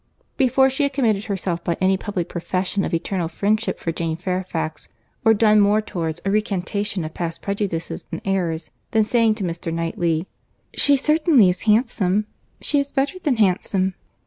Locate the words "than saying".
8.89-9.35